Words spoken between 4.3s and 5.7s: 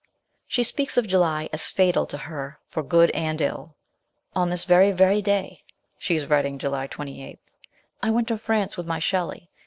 On this very very day"